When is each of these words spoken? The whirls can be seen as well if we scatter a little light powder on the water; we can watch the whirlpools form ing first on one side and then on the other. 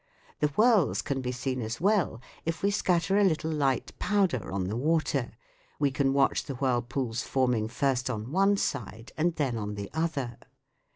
The 0.39 0.47
whirls 0.47 1.03
can 1.03 1.21
be 1.21 1.31
seen 1.31 1.61
as 1.61 1.79
well 1.79 2.19
if 2.43 2.63
we 2.63 2.71
scatter 2.71 3.19
a 3.19 3.23
little 3.23 3.51
light 3.51 3.91
powder 3.99 4.51
on 4.51 4.63
the 4.67 4.75
water; 4.75 5.33
we 5.77 5.91
can 5.91 6.11
watch 6.11 6.43
the 6.45 6.55
whirlpools 6.55 7.21
form 7.21 7.53
ing 7.53 7.67
first 7.67 8.09
on 8.09 8.31
one 8.31 8.57
side 8.57 9.11
and 9.15 9.35
then 9.35 9.57
on 9.57 9.75
the 9.75 9.91
other. 9.93 10.39